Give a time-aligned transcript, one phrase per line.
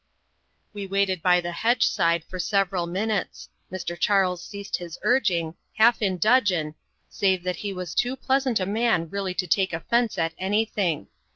[0.73, 3.95] We waited by the hedge side for several minutes Mr.
[3.95, 6.73] Charles ceased his urging, half in dudgeon,
[7.07, 11.05] save that he was too pleasant a man really to take offence at anything.